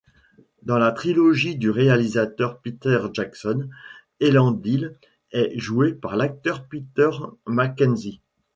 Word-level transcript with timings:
Dans 0.63 0.79
la 0.79 0.93
trilogie 0.93 1.55
du 1.57 1.69
réalisateur 1.69 2.57
Peter 2.59 2.99
Jackson, 3.13 3.69
Elendil 4.19 4.95
est 5.31 5.55
joué 5.59 5.93
par 5.93 6.15
l'acteur 6.15 6.65
Peter 6.67 7.11
McKenzie. 7.45 8.19